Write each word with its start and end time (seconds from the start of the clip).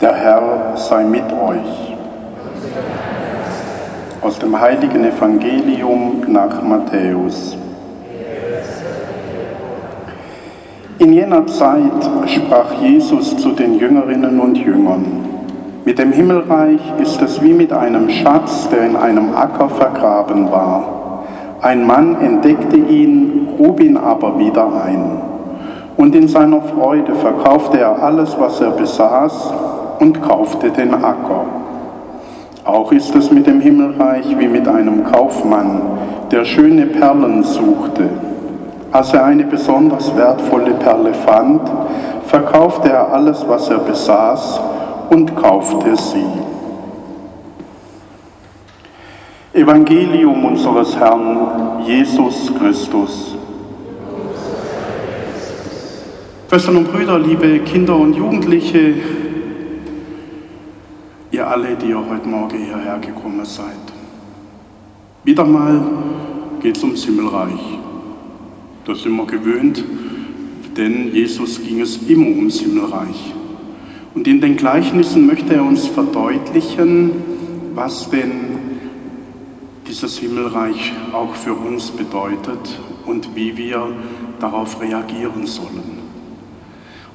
Der 0.00 0.14
Herr 0.14 0.76
sei 0.76 1.02
mit 1.02 1.24
euch. 1.24 1.96
Aus 4.22 4.38
dem 4.38 4.60
heiligen 4.60 5.04
Evangelium 5.04 6.22
nach 6.28 6.62
Matthäus. 6.62 7.56
In 11.00 11.12
jener 11.12 11.44
Zeit 11.48 12.10
sprach 12.26 12.74
Jesus 12.80 13.36
zu 13.38 13.50
den 13.50 13.80
Jüngerinnen 13.80 14.38
und 14.38 14.56
Jüngern, 14.56 15.24
mit 15.84 15.98
dem 15.98 16.12
Himmelreich 16.12 16.80
ist 17.02 17.20
es 17.20 17.42
wie 17.42 17.54
mit 17.54 17.72
einem 17.72 18.08
Schatz, 18.08 18.68
der 18.68 18.86
in 18.86 18.94
einem 18.94 19.34
Acker 19.34 19.68
vergraben 19.68 20.48
war. 20.52 21.24
Ein 21.60 21.84
Mann 21.84 22.20
entdeckte 22.20 22.76
ihn, 22.76 23.48
grub 23.56 23.80
ihn 23.80 23.96
aber 23.96 24.38
wieder 24.38 24.68
ein. 24.84 25.22
Und 25.96 26.14
in 26.14 26.28
seiner 26.28 26.62
Freude 26.62 27.16
verkaufte 27.16 27.80
er 27.80 28.00
alles, 28.00 28.36
was 28.38 28.60
er 28.60 28.70
besaß, 28.70 29.52
und 30.00 30.22
kaufte 30.22 30.70
den 30.70 30.94
Acker. 30.94 31.44
Auch 32.64 32.92
ist 32.92 33.14
es 33.14 33.30
mit 33.30 33.46
dem 33.46 33.60
Himmelreich 33.60 34.38
wie 34.38 34.48
mit 34.48 34.68
einem 34.68 35.04
Kaufmann, 35.04 35.80
der 36.30 36.44
schöne 36.44 36.86
Perlen 36.86 37.42
suchte. 37.42 38.08
Als 38.92 39.14
er 39.14 39.24
eine 39.24 39.44
besonders 39.44 40.14
wertvolle 40.16 40.72
Perle 40.72 41.14
fand, 41.14 41.62
verkaufte 42.26 42.90
er 42.90 43.12
alles, 43.12 43.44
was 43.48 43.68
er 43.70 43.78
besaß, 43.78 44.60
und 45.10 45.34
kaufte 45.36 45.96
sie. 45.96 46.26
Evangelium 49.54 50.44
unseres 50.44 50.94
Herrn 50.96 51.82
Jesus 51.86 52.52
Christus. 52.58 53.34
Schwestern 56.48 56.76
und 56.76 56.92
Brüder, 56.92 57.18
liebe 57.18 57.58
Kinder 57.60 57.96
und 57.96 58.14
Jugendliche, 58.14 58.94
alle, 61.48 61.76
die 61.76 61.86
ihr 61.86 62.08
heute 62.08 62.28
Morgen 62.28 62.58
hierher 62.58 62.98
gekommen 62.98 63.44
seid. 63.44 63.74
Wieder 65.24 65.44
mal 65.44 65.80
geht 66.60 66.76
es 66.76 66.82
ums 66.82 67.04
Himmelreich. 67.04 67.78
Das 68.84 69.02
sind 69.02 69.16
wir 69.16 69.26
gewöhnt, 69.26 69.82
denn 70.76 71.14
Jesus 71.14 71.60
ging 71.62 71.80
es 71.80 71.96
immer 72.08 72.26
ums 72.26 72.60
Himmelreich. 72.60 73.34
Und 74.14 74.28
in 74.28 74.40
den 74.40 74.56
Gleichnissen 74.56 75.26
möchte 75.26 75.54
er 75.54 75.64
uns 75.64 75.86
verdeutlichen, 75.86 77.12
was 77.74 78.10
denn 78.10 78.30
dieses 79.86 80.18
Himmelreich 80.18 80.92
auch 81.12 81.34
für 81.34 81.54
uns 81.54 81.90
bedeutet 81.90 82.78
und 83.06 83.34
wie 83.34 83.56
wir 83.56 83.88
darauf 84.38 84.80
reagieren 84.82 85.46
sollen. 85.46 85.87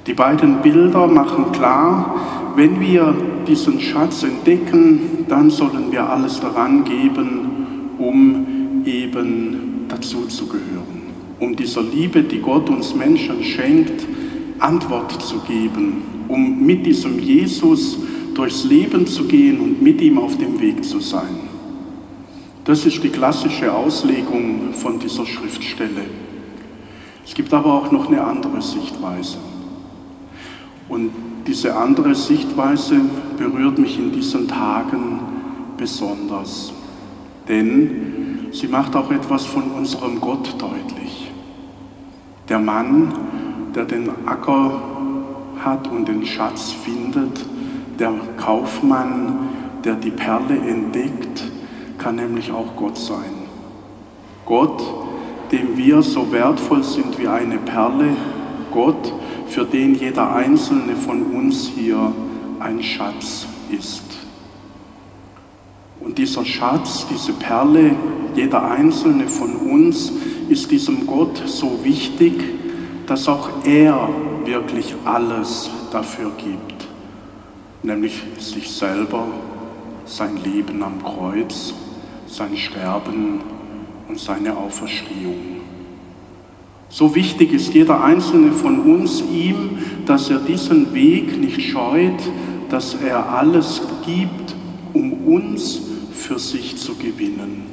Die 0.05 0.13
beiden 0.13 0.61
Bilder 0.61 1.07
machen 1.07 1.53
klar, 1.53 2.15
wenn 2.57 2.81
wir 2.81 3.15
diesen 3.47 3.79
Schatz 3.79 4.23
entdecken, 4.23 5.25
dann 5.29 5.49
sollen 5.49 5.91
wir 5.91 6.09
alles 6.09 6.41
daran 6.41 6.83
geben, 6.83 7.95
um 7.97 8.83
eben 8.85 9.85
dazu 9.87 10.25
zu 10.25 10.47
gehören, 10.47 11.03
um 11.39 11.55
dieser 11.55 11.81
Liebe, 11.83 12.21
die 12.23 12.39
Gott 12.39 12.69
uns 12.69 12.93
Menschen 12.93 13.43
schenkt, 13.43 14.05
Antwort 14.59 15.21
zu 15.21 15.39
geben, 15.39 16.01
um 16.27 16.65
mit 16.65 16.85
diesem 16.85 17.19
Jesus 17.19 17.97
durchs 18.33 18.65
Leben 18.65 19.07
zu 19.07 19.23
gehen 19.25 19.59
und 19.59 19.81
mit 19.81 20.01
ihm 20.01 20.17
auf 20.17 20.37
dem 20.37 20.59
Weg 20.59 20.83
zu 20.83 20.99
sein. 20.99 21.39
Das 22.65 22.85
ist 22.85 23.01
die 23.03 23.09
klassische 23.09 23.73
Auslegung 23.73 24.73
von 24.73 24.99
dieser 24.99 25.25
Schriftstelle. 25.25 26.05
Es 27.25 27.33
gibt 27.33 27.53
aber 27.53 27.73
auch 27.73 27.91
noch 27.91 28.07
eine 28.07 28.21
andere 28.21 28.61
Sichtweise. 28.61 29.37
Und 30.89 31.11
diese 31.47 31.75
andere 31.75 32.15
Sichtweise 32.15 32.95
berührt 33.37 33.77
mich 33.77 33.97
in 33.99 34.11
diesen 34.11 34.47
Tagen 34.47 35.19
besonders, 35.77 36.71
denn 37.47 38.47
sie 38.51 38.67
macht 38.67 38.95
auch 38.95 39.11
etwas 39.11 39.45
von 39.45 39.63
unserem 39.71 40.21
Gott 40.21 40.55
deutlich. 40.57 41.31
Der 42.47 42.59
Mann, 42.59 43.13
der 43.75 43.85
den 43.85 44.09
Acker 44.25 44.81
hat 45.63 45.87
und 45.89 46.07
den 46.07 46.25
Schatz 46.25 46.71
findet, 46.71 47.45
der 47.99 48.13
Kaufmann, 48.37 49.49
der 49.83 49.95
die 49.95 50.11
Perle 50.11 50.57
entdeckt, 50.57 51.43
kann 51.97 52.15
nämlich 52.15 52.51
auch 52.51 52.75
Gott 52.75 52.97
sein. 52.97 53.43
Gott, 54.45 54.81
dem 55.51 55.77
wir 55.77 56.01
so 56.01 56.31
wertvoll 56.31 56.83
sind 56.83 57.17
wie 57.17 57.27
eine 57.27 57.57
Perle, 57.57 58.09
Gott, 58.71 59.13
für 59.53 59.65
den 59.65 59.93
jeder 59.93 60.33
einzelne 60.35 60.95
von 60.95 61.21
uns 61.27 61.67
hier 61.75 62.11
ein 62.59 62.81
Schatz 62.81 63.45
ist. 63.69 64.03
Und 65.99 66.17
dieser 66.17 66.43
Schatz, 66.43 67.05
diese 67.07 67.33
Perle, 67.33 67.95
jeder 68.35 68.63
einzelne 68.71 69.27
von 69.27 69.55
uns 69.55 70.11
ist 70.49 70.71
diesem 70.71 71.05
Gott 71.05 71.43
so 71.45 71.79
wichtig, 71.83 72.33
dass 73.05 73.27
auch 73.27 73.49
er 73.63 74.09
wirklich 74.43 74.95
alles 75.05 75.69
dafür 75.91 76.31
gibt, 76.37 76.87
nämlich 77.83 78.23
sich 78.39 78.71
selber, 78.71 79.27
sein 80.05 80.39
Leben 80.43 80.81
am 80.81 81.03
Kreuz, 81.03 81.75
sein 82.25 82.57
Sterben 82.57 83.41
und 84.09 84.19
seine 84.19 84.57
Auferstehung. 84.57 85.61
So 86.93 87.15
wichtig 87.15 87.51
ist 87.53 87.73
jeder 87.73 88.03
einzelne 88.03 88.51
von 88.51 88.81
uns 88.81 89.23
ihm, 89.33 89.79
dass 90.05 90.29
er 90.29 90.37
diesen 90.37 90.93
Weg 90.93 91.39
nicht 91.39 91.59
scheut, 91.59 92.21
dass 92.69 92.93
er 93.03 93.29
alles 93.33 93.81
gibt, 94.05 94.53
um 94.93 95.11
uns 95.25 95.81
für 96.11 96.37
sich 96.37 96.77
zu 96.77 96.93
gewinnen. 96.93 97.63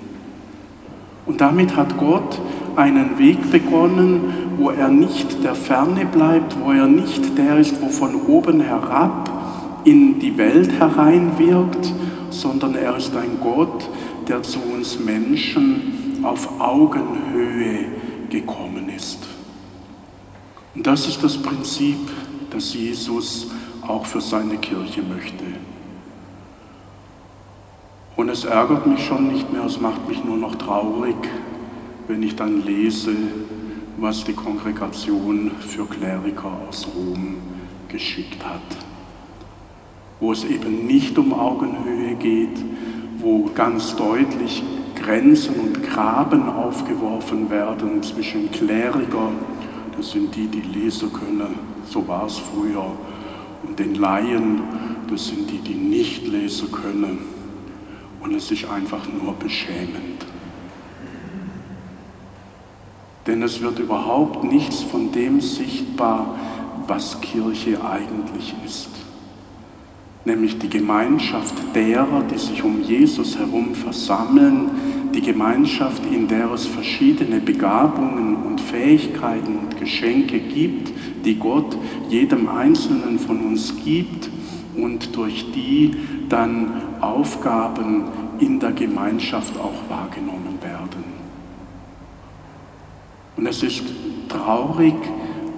Und 1.26 1.42
damit 1.42 1.76
hat 1.76 1.98
Gott 1.98 2.40
einen 2.76 3.18
Weg 3.18 3.50
begonnen, 3.50 4.22
wo 4.56 4.70
er 4.70 4.88
nicht 4.88 5.44
der 5.44 5.54
Ferne 5.54 6.06
bleibt, 6.06 6.56
wo 6.64 6.72
er 6.72 6.86
nicht 6.86 7.36
der 7.36 7.58
ist, 7.58 7.74
wo 7.82 7.88
von 7.88 8.14
oben 8.26 8.62
herab 8.62 9.28
in 9.84 10.18
die 10.18 10.38
Welt 10.38 10.72
hereinwirkt, 10.80 11.92
sondern 12.30 12.74
er 12.74 12.96
ist 12.96 13.14
ein 13.14 13.38
Gott, 13.42 13.86
der 14.28 14.42
zu 14.42 14.60
uns 14.74 14.98
Menschen 14.98 16.20
auf 16.22 16.58
Augenhöhe 16.58 17.84
gekommen 18.30 18.68
ist. 18.68 18.69
Und 20.74 20.86
das 20.86 21.06
ist 21.08 21.22
das 21.22 21.36
Prinzip, 21.36 21.98
das 22.50 22.74
Jesus 22.74 23.48
auch 23.86 24.06
für 24.06 24.20
seine 24.20 24.56
Kirche 24.58 25.02
möchte. 25.02 25.44
Und 28.16 28.28
es 28.28 28.44
ärgert 28.44 28.86
mich 28.86 29.04
schon 29.04 29.28
nicht 29.28 29.52
mehr, 29.52 29.64
es 29.64 29.80
macht 29.80 30.06
mich 30.08 30.22
nur 30.24 30.36
noch 30.36 30.54
traurig, 30.56 31.16
wenn 32.06 32.22
ich 32.22 32.36
dann 32.36 32.64
lese, 32.64 33.14
was 33.96 34.24
die 34.24 34.32
Kongregation 34.32 35.52
für 35.60 35.86
Kleriker 35.86 36.52
aus 36.68 36.86
Rom 36.94 37.36
geschickt 37.88 38.44
hat. 38.44 38.60
Wo 40.20 40.32
es 40.32 40.44
eben 40.44 40.86
nicht 40.86 41.16
um 41.18 41.32
Augenhöhe 41.32 42.14
geht, 42.14 42.62
wo 43.18 43.48
ganz 43.54 43.96
deutlich 43.96 44.62
Grenzen 44.96 45.54
und 45.54 45.82
Graben 45.82 46.48
aufgeworfen 46.48 47.48
werden 47.48 48.02
zwischen 48.02 48.50
Kleriker, 48.50 49.30
das 49.96 50.12
sind 50.12 50.34
die, 50.34 50.46
die 50.46 50.60
lesen 50.60 51.12
können, 51.12 51.54
so 51.86 52.06
war 52.06 52.26
es 52.26 52.38
früher, 52.38 52.92
und 53.62 53.78
den 53.78 53.94
Laien, 53.94 54.62
das 55.10 55.28
sind 55.28 55.50
die, 55.50 55.58
die 55.58 55.74
nicht 55.74 56.26
lesen 56.26 56.70
können. 56.72 57.18
Und 58.20 58.34
es 58.34 58.50
ist 58.50 58.64
einfach 58.70 59.06
nur 59.06 59.34
beschämend. 59.34 60.24
Denn 63.26 63.42
es 63.42 63.60
wird 63.60 63.78
überhaupt 63.78 64.44
nichts 64.44 64.82
von 64.82 65.12
dem 65.12 65.40
sichtbar, 65.40 66.34
was 66.86 67.20
Kirche 67.20 67.78
eigentlich 67.84 68.54
ist 68.64 68.88
nämlich 70.24 70.58
die 70.58 70.68
Gemeinschaft 70.68 71.54
derer, 71.74 72.22
die 72.22 72.38
sich 72.38 72.62
um 72.62 72.82
Jesus 72.82 73.38
herum 73.38 73.74
versammeln, 73.74 74.70
die 75.14 75.22
Gemeinschaft, 75.22 76.02
in 76.06 76.28
der 76.28 76.52
es 76.52 76.66
verschiedene 76.66 77.40
Begabungen 77.40 78.36
und 78.36 78.60
Fähigkeiten 78.60 79.58
und 79.58 79.78
Geschenke 79.78 80.38
gibt, 80.38 80.92
die 81.24 81.36
Gott 81.36 81.76
jedem 82.08 82.48
Einzelnen 82.48 83.18
von 83.18 83.40
uns 83.40 83.74
gibt 83.84 84.30
und 84.76 85.16
durch 85.16 85.50
die 85.52 85.96
dann 86.28 86.82
Aufgaben 87.00 88.04
in 88.38 88.60
der 88.60 88.72
Gemeinschaft 88.72 89.58
auch 89.58 89.90
wahrgenommen 89.90 90.58
werden. 90.62 91.04
Und 93.36 93.46
es 93.46 93.62
ist 93.62 93.82
traurig, 94.28 94.94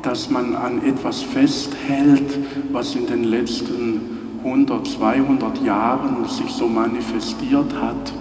dass 0.03 0.31
man 0.31 0.55
an 0.56 0.85
etwas 0.85 1.23
festhält, 1.23 2.38
was 2.73 2.94
in 2.94 3.06
den 3.06 3.25
letzten 3.25 4.21
100, 4.44 4.87
200 4.87 5.65
Jahren 5.65 6.25
sich 6.29 6.50
so 6.50 6.67
manifestiert 6.67 7.73
hat 7.81 8.12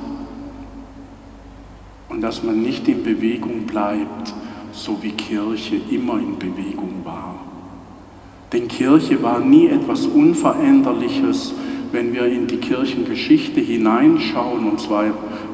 und 2.10 2.22
dass 2.22 2.44
man 2.44 2.62
nicht 2.62 2.88
in 2.88 3.04
Bewegung 3.04 3.66
bleibt, 3.66 4.34
so 4.72 4.98
wie 5.02 5.12
Kirche 5.12 5.78
immer 5.90 6.20
in 6.20 6.38
Bewegung 6.38 7.02
war. 7.04 7.36
Denn 8.54 8.68
Kirche 8.68 9.22
war 9.24 9.40
nie 9.40 9.68
etwas 9.68 10.06
Unveränderliches, 10.06 11.54
wenn 11.92 12.14
wir 12.14 12.26
in 12.26 12.48
die 12.48 12.58
Kirchengeschichte 12.58 13.62
hineinschauen, 13.62 14.70
und 14.70 14.80
zwar 14.80 15.06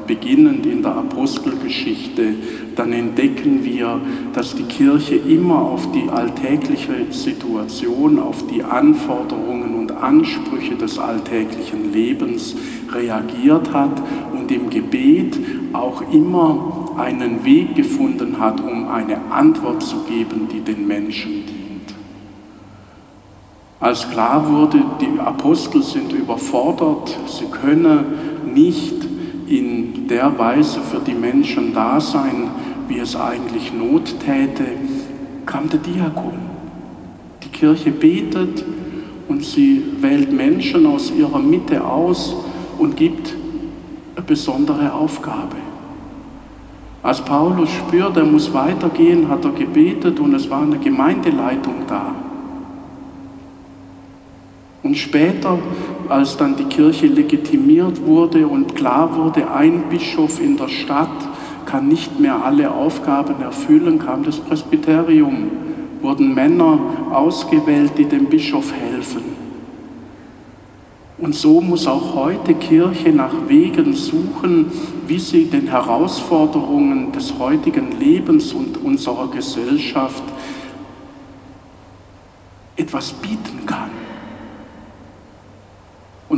beginnend 0.08 0.66
in 0.66 0.82
der 0.82 0.96
Apostelgeschichte, 0.96 2.34
dann 2.74 2.92
entdecken 2.92 3.64
wir, 3.64 4.00
dass 4.32 4.56
die 4.56 4.64
Kirche 4.64 5.14
immer 5.14 5.60
auf 5.60 5.92
die 5.92 6.08
alltägliche 6.08 7.06
Situation, 7.10 8.18
auf 8.18 8.44
die 8.48 8.64
Anforderungen 8.64 9.76
und 9.76 9.92
Ansprüche 9.92 10.74
des 10.74 10.98
alltäglichen 10.98 11.92
Lebens 11.92 12.56
reagiert 12.92 13.72
hat 13.72 14.02
und 14.32 14.50
im 14.50 14.70
Gebet 14.70 15.38
auch 15.72 16.02
immer 16.12 16.94
einen 16.96 17.44
Weg 17.44 17.76
gefunden 17.76 18.40
hat, 18.40 18.60
um 18.60 18.88
eine 18.88 19.18
Antwort 19.30 19.82
zu 19.82 19.98
geben, 20.08 20.48
die 20.52 20.60
den 20.60 20.86
Menschen 20.86 21.44
dient. 21.46 21.94
Als 23.80 24.10
klar 24.10 24.50
wurde, 24.50 24.82
die 25.00 25.20
Apostel 25.20 25.82
sind 25.82 26.12
überfordert, 26.12 27.16
sie 27.26 27.44
können 27.46 28.04
nicht 28.52 29.07
der 30.08 30.38
Weise 30.38 30.80
für 30.80 31.00
die 31.00 31.14
Menschen 31.14 31.74
da 31.74 32.00
sein, 32.00 32.50
wie 32.88 32.98
es 32.98 33.14
eigentlich 33.14 33.72
Not 33.72 34.14
täte, 34.20 34.64
kam 35.44 35.68
der 35.68 35.80
Diakon. 35.80 36.38
Die 37.44 37.48
Kirche 37.48 37.90
betet 37.90 38.64
und 39.28 39.44
sie 39.44 39.82
wählt 40.00 40.32
Menschen 40.32 40.86
aus 40.86 41.10
ihrer 41.10 41.38
Mitte 41.38 41.84
aus 41.84 42.34
und 42.78 42.96
gibt 42.96 43.34
eine 44.16 44.24
besondere 44.24 44.92
Aufgabe. 44.92 45.56
Als 47.02 47.20
Paulus 47.20 47.70
spürt, 47.70 48.16
er 48.16 48.24
muss 48.24 48.52
weitergehen, 48.52 49.28
hat 49.28 49.44
er 49.44 49.52
gebetet 49.52 50.18
und 50.18 50.34
es 50.34 50.48
war 50.50 50.62
eine 50.62 50.78
Gemeindeleitung 50.78 51.86
da. 51.86 52.14
Und 54.88 54.96
später, 54.96 55.58
als 56.08 56.38
dann 56.38 56.56
die 56.56 56.64
Kirche 56.64 57.08
legitimiert 57.08 58.06
wurde 58.06 58.48
und 58.48 58.74
klar 58.74 59.14
wurde, 59.14 59.50
ein 59.50 59.90
Bischof 59.90 60.40
in 60.40 60.56
der 60.56 60.68
Stadt 60.68 61.28
kann 61.66 61.88
nicht 61.88 62.18
mehr 62.18 62.42
alle 62.42 62.70
Aufgaben 62.70 63.42
erfüllen, 63.42 63.98
kam 63.98 64.24
das 64.24 64.38
Presbyterium, 64.38 65.50
wurden 66.00 66.32
Männer 66.34 66.80
ausgewählt, 67.12 67.98
die 67.98 68.06
dem 68.06 68.30
Bischof 68.30 68.72
helfen. 68.72 69.24
Und 71.18 71.34
so 71.34 71.60
muss 71.60 71.86
auch 71.86 72.14
heute 72.14 72.54
Kirche 72.54 73.10
nach 73.10 73.34
Wegen 73.46 73.92
suchen, 73.92 74.72
wie 75.06 75.18
sie 75.18 75.44
den 75.50 75.66
Herausforderungen 75.66 77.12
des 77.12 77.38
heutigen 77.38 78.00
Lebens 78.00 78.54
und 78.54 78.82
unserer 78.82 79.28
Gesellschaft 79.30 80.22
etwas 82.74 83.12
bieten 83.12 83.66
kann. 83.66 83.97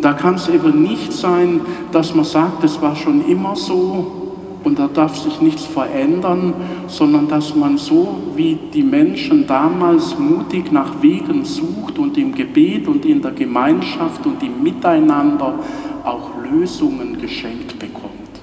Und 0.00 0.04
da 0.06 0.14
kann 0.14 0.36
es 0.36 0.48
eben 0.48 0.82
nicht 0.82 1.12
sein, 1.12 1.60
dass 1.92 2.14
man 2.14 2.24
sagt, 2.24 2.64
es 2.64 2.80
war 2.80 2.96
schon 2.96 3.22
immer 3.28 3.54
so 3.54 4.32
und 4.64 4.78
da 4.78 4.88
darf 4.88 5.18
sich 5.18 5.42
nichts 5.42 5.66
verändern, 5.66 6.54
sondern 6.86 7.28
dass 7.28 7.54
man 7.54 7.76
so 7.76 8.16
wie 8.34 8.58
die 8.72 8.82
Menschen 8.82 9.46
damals 9.46 10.18
mutig 10.18 10.72
nach 10.72 11.02
Wegen 11.02 11.44
sucht 11.44 11.98
und 11.98 12.16
im 12.16 12.34
Gebet 12.34 12.88
und 12.88 13.04
in 13.04 13.20
der 13.20 13.32
Gemeinschaft 13.32 14.24
und 14.24 14.42
im 14.42 14.62
Miteinander 14.62 15.52
auch 16.02 16.30
Lösungen 16.50 17.20
geschenkt 17.20 17.78
bekommt. 17.78 18.40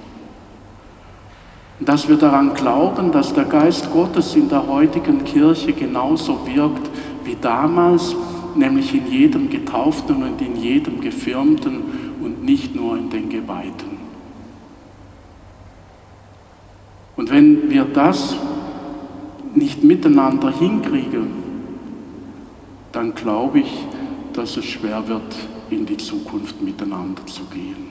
Dass 1.79 2.07
wir 2.07 2.17
daran 2.17 2.53
glauben, 2.53 3.11
dass 3.11 3.33
der 3.33 3.45
Geist 3.45 3.91
Gottes 3.91 4.35
in 4.35 4.47
der 4.47 4.67
heutigen 4.67 5.23
Kirche 5.23 5.73
genauso 5.73 6.37
wirkt 6.45 6.87
wie 7.23 7.35
damals 7.41 8.15
nämlich 8.57 8.93
in 8.93 9.11
jedem 9.11 9.49
Getauften 9.49 10.23
und 10.23 10.41
in 10.41 10.55
jedem 10.55 11.01
Gefirmten 11.01 11.81
und 12.21 12.43
nicht 12.43 12.75
nur 12.75 12.97
in 12.97 13.09
den 13.09 13.29
Geweihten. 13.29 13.97
Und 17.15 17.31
wenn 17.31 17.69
wir 17.69 17.85
das 17.85 18.35
nicht 19.55 19.83
miteinander 19.83 20.51
hinkriegen, 20.51 21.27
dann 22.91 23.15
glaube 23.15 23.59
ich, 23.59 23.85
dass 24.33 24.55
es 24.55 24.65
schwer 24.65 25.07
wird, 25.07 25.35
in 25.69 25.85
die 25.85 25.97
Zukunft 25.97 26.61
miteinander 26.61 27.25
zu 27.25 27.43
gehen. 27.45 27.87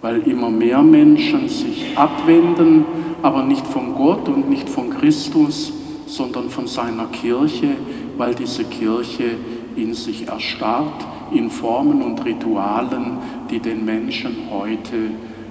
Weil 0.00 0.22
immer 0.22 0.50
mehr 0.50 0.82
Menschen 0.82 1.48
sich 1.48 1.96
abwenden, 1.96 2.84
aber 3.22 3.44
nicht 3.44 3.66
von 3.66 3.94
Gott 3.94 4.28
und 4.28 4.48
nicht 4.48 4.68
von 4.68 4.90
Christus, 4.90 5.72
sondern 6.06 6.48
von 6.48 6.66
seiner 6.66 7.06
Kirche, 7.06 7.76
weil 8.18 8.34
diese 8.34 8.64
Kirche 8.64 9.36
in 9.76 9.94
sich 9.94 10.28
erstarrt 10.28 11.06
in 11.32 11.50
Formen 11.50 12.02
und 12.02 12.24
Ritualen, 12.24 13.18
die 13.50 13.60
den 13.60 13.84
Menschen 13.84 14.48
heute 14.50 15.10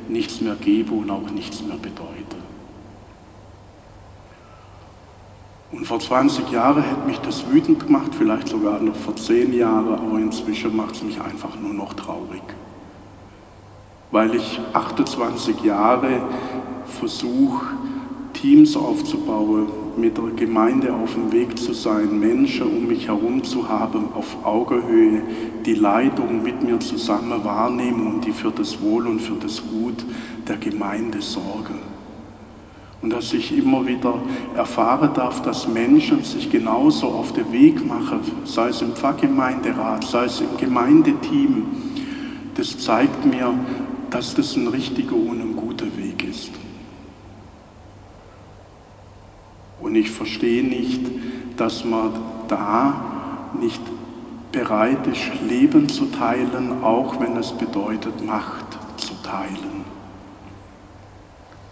nichts 0.10 0.42
mehr 0.42 0.56
geben 0.56 1.00
und 1.00 1.10
auch 1.10 1.30
nichts 1.30 1.64
mehr 1.64 1.78
bedeuten. 1.78 2.18
Und 5.72 5.86
vor 5.86 6.00
20 6.00 6.50
Jahren 6.52 6.82
hätte 6.82 7.06
mich 7.06 7.20
das 7.20 7.50
wütend 7.52 7.86
gemacht, 7.86 8.12
vielleicht 8.18 8.48
sogar 8.48 8.80
noch 8.80 8.96
vor 8.96 9.16
10 9.16 9.54
Jahren, 9.54 9.94
aber 9.94 10.18
inzwischen 10.18 10.76
macht 10.76 10.96
es 10.96 11.04
mich 11.04 11.20
einfach 11.22 11.56
nur 11.62 11.74
noch 11.74 11.94
traurig. 11.94 12.42
Weil 14.12 14.34
ich 14.36 14.60
28 14.74 15.62
Jahre 15.64 16.22
versuche, 16.86 17.66
Teams 18.42 18.78
aufzubauen, 18.78 19.66
mit 19.98 20.16
der 20.16 20.26
Gemeinde 20.36 20.94
auf 20.94 21.16
dem 21.16 21.32
Weg 21.32 21.58
zu 21.58 21.74
sein, 21.74 22.20
Menschen 22.20 22.68
um 22.68 22.86
mich 22.88 23.08
herum 23.08 23.44
zu 23.44 23.68
haben, 23.68 24.10
auf 24.14 24.46
Augenhöhe, 24.46 25.24
die 25.66 25.74
Leitung 25.74 26.44
mit 26.44 26.62
mir 26.62 26.80
zusammen 26.80 27.44
wahrnehmen 27.44 28.06
und 28.06 28.26
die 28.26 28.32
für 28.32 28.52
das 28.52 28.80
Wohl 28.80 29.08
und 29.08 29.22
für 29.22 29.36
das 29.42 29.64
Gut 29.68 30.06
der 30.48 30.58
Gemeinde 30.58 31.20
sorgen. 31.20 31.80
Und 33.02 33.12
dass 33.12 33.34
ich 33.34 33.58
immer 33.58 33.86
wieder 33.88 34.14
erfahren 34.56 35.12
darf, 35.16 35.42
dass 35.42 35.68
Menschen 35.68 36.24
sich 36.24 36.52
genauso 36.52 37.08
auf 37.08 37.34
den 37.34 37.52
Weg 37.52 37.86
machen, 37.88 38.20
sei 38.46 38.70
es 38.70 38.84
im 38.84 38.94
Pfarrgemeinderat, 38.94 40.04
sei 40.04 40.26
es 40.26 40.42
im 40.42 40.58
Gemeindeteam, 40.58 41.66
das 42.56 42.78
zeigt 42.78 43.26
mir, 43.26 43.54
dass 44.12 44.36
das 44.36 44.56
ein 44.56 44.68
richtiger 44.68 45.16
und 45.16 45.56
guter 45.56 45.86
Weg 45.98 46.24
ist. 46.24 46.52
Und 49.88 49.96
ich 49.96 50.12
verstehe 50.12 50.66
nicht, 50.66 51.00
dass 51.56 51.86
man 51.86 52.12
da 52.50 53.54
nicht 53.58 53.80
bereit 54.52 55.08
ist, 55.08 55.42
Leben 55.48 55.88
zu 55.88 56.08
teilen, 56.08 56.84
auch 56.84 57.22
wenn 57.22 57.38
es 57.38 57.54
bedeutet, 57.54 58.26
Macht 58.26 58.78
zu 58.98 59.14
teilen. 59.24 59.86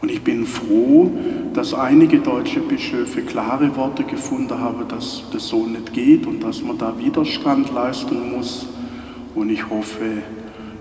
Und 0.02 0.10
ich 0.10 0.24
bin 0.24 0.46
froh, 0.46 1.12
dass 1.54 1.74
einige 1.74 2.20
deutsche 2.20 2.62
Bischöfe 2.62 3.22
klare 3.22 3.76
Worte 3.76 4.06
gefunden 4.06 4.58
haben, 4.58 4.88
dass 4.88 5.24
das 5.34 5.50
so 5.50 5.66
nicht 5.66 5.92
geht 5.92 6.26
und 6.26 6.42
dass 6.42 6.62
man 6.62 6.78
da 6.78 6.98
Widerstand 6.98 7.74
leisten 7.74 8.32
muss. 8.32 8.66
Und 9.36 9.50
ich 9.50 9.70
hoffe, 9.70 10.24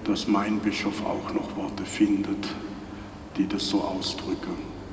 dass 0.04 0.28
mein 0.28 0.60
Bischof 0.60 1.04
auch 1.04 1.34
noch 1.34 1.56
Worte 1.56 1.84
findet, 1.84 2.46
die 3.36 3.48
das 3.48 3.66
so 3.66 3.80
ausdrücken. 3.80 4.83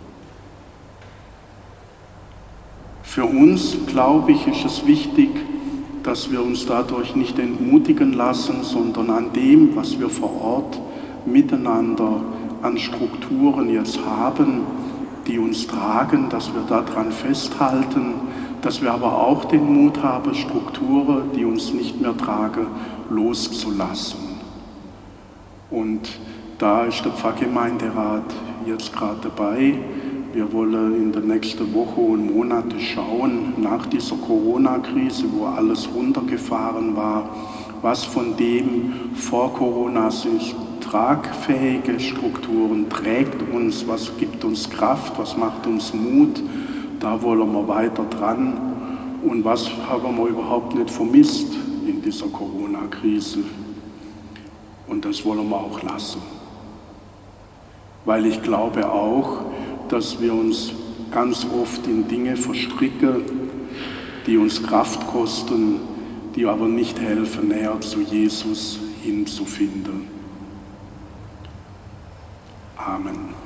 Für 3.11 3.25
uns, 3.25 3.75
glaube 3.87 4.31
ich, 4.31 4.47
ist 4.47 4.63
es 4.63 4.87
wichtig, 4.87 5.31
dass 6.01 6.31
wir 6.31 6.41
uns 6.41 6.65
dadurch 6.65 7.13
nicht 7.13 7.37
entmutigen 7.39 8.13
lassen, 8.13 8.63
sondern 8.63 9.09
an 9.09 9.33
dem, 9.33 9.75
was 9.75 9.99
wir 9.99 10.09
vor 10.09 10.41
Ort 10.41 10.79
miteinander 11.25 12.21
an 12.61 12.77
Strukturen 12.77 13.69
jetzt 13.69 13.99
haben, 14.05 14.61
die 15.27 15.39
uns 15.39 15.67
tragen, 15.67 16.29
dass 16.29 16.53
wir 16.53 16.61
daran 16.61 17.11
festhalten, 17.11 18.13
dass 18.61 18.81
wir 18.81 18.93
aber 18.93 19.27
auch 19.27 19.43
den 19.43 19.65
Mut 19.65 20.01
haben, 20.01 20.33
Strukturen, 20.33 21.31
die 21.35 21.43
uns 21.43 21.73
nicht 21.73 21.99
mehr 21.99 22.15
tragen, 22.15 22.67
loszulassen. 23.09 24.37
Und 25.69 26.17
da 26.59 26.85
ist 26.85 27.03
der 27.03 27.11
Pfarrgemeinderat 27.11 28.33
jetzt 28.65 28.93
gerade 28.93 29.17
dabei, 29.21 29.79
wir 30.33 30.51
wollen 30.53 30.95
in 30.95 31.11
der 31.11 31.21
nächsten 31.21 31.73
Woche 31.73 31.99
und 31.99 32.33
Monate 32.33 32.79
schauen, 32.79 33.53
nach 33.57 33.85
dieser 33.85 34.15
Corona-Krise, 34.15 35.25
wo 35.33 35.45
alles 35.45 35.89
runtergefahren 35.93 36.95
war, 36.95 37.29
was 37.81 38.05
von 38.05 38.37
dem 38.37 38.93
vor 39.15 39.53
Corona 39.53 40.09
sind 40.09 40.55
tragfähige 40.81 41.99
Strukturen, 41.99 42.89
trägt 42.89 43.41
uns, 43.53 43.87
was 43.87 44.11
gibt 44.17 44.43
uns 44.43 44.69
Kraft, 44.69 45.17
was 45.17 45.37
macht 45.37 45.65
uns 45.65 45.93
Mut, 45.93 46.41
da 46.99 47.21
wollen 47.21 47.51
wir 47.53 47.67
weiter 47.67 48.03
dran 48.03 48.57
und 49.23 49.45
was 49.45 49.69
haben 49.89 50.17
wir 50.17 50.27
überhaupt 50.27 50.75
nicht 50.75 50.89
vermisst 50.89 51.53
in 51.87 52.01
dieser 52.01 52.27
Corona-Krise. 52.27 53.39
Und 54.87 55.05
das 55.05 55.23
wollen 55.23 55.47
wir 55.49 55.55
auch 55.55 55.81
lassen. 55.81 56.21
Weil 58.03 58.25
ich 58.25 58.41
glaube 58.41 58.91
auch, 58.91 59.45
dass 59.91 60.21
wir 60.21 60.33
uns 60.33 60.71
ganz 61.11 61.45
oft 61.45 61.85
in 61.85 62.07
Dinge 62.07 62.37
verstricken, 62.37 63.23
die 64.25 64.37
uns 64.37 64.63
Kraft 64.63 65.05
kosten, 65.07 65.81
die 66.35 66.45
aber 66.45 66.67
nicht 66.67 66.99
helfen, 66.99 67.49
näher 67.49 67.79
zu 67.81 67.99
Jesus 67.99 68.79
hinzufinden. 69.03 70.07
Amen. 72.77 73.40